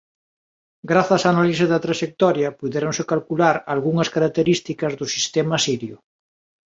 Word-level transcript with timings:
Grazas 0.89 1.21
á 1.27 1.29
análise 1.33 1.65
da 1.71 1.83
traxectoria 1.85 2.55
puidéronse 2.59 3.03
calcular 3.11 3.55
algunhas 3.73 4.11
características 4.15 4.91
do 4.99 5.05
sistema 5.15 5.55
Sirio. 5.65 5.97